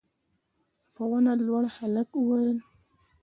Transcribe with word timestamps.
په 0.93 1.03
ونه 1.11 1.33
لوړ 1.45 1.63
هلک 1.77 2.09
وويل: 2.15 2.57